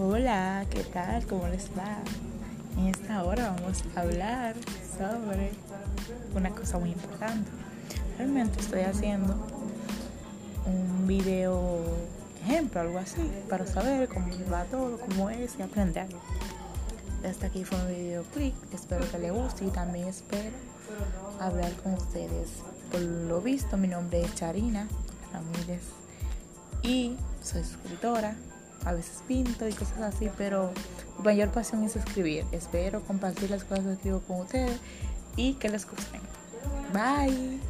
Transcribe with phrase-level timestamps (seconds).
[0.00, 1.26] Hola, ¿qué tal?
[1.26, 1.98] ¿Cómo les va?
[2.76, 4.54] En esta hora vamos a hablar
[4.96, 5.50] sobre
[6.36, 7.50] una cosa muy importante.
[8.16, 9.34] Realmente estoy haciendo
[10.66, 11.80] un video
[12.44, 16.06] ejemplo, algo así, para saber cómo va todo, cómo es y aprender.
[17.28, 20.54] Hasta aquí fue un video clic, espero que les guste y también espero
[21.40, 22.50] hablar con ustedes.
[22.92, 24.86] Por lo visto, mi nombre es Charina
[25.32, 25.82] Ramírez
[26.84, 28.36] y soy escritora
[28.84, 30.70] a veces pinto y cosas así, pero
[31.18, 32.44] mi mayor pasión es escribir.
[32.52, 34.78] Espero compartir las cosas que escribo con ustedes
[35.36, 36.20] y que les gusten.
[36.92, 37.67] Bye.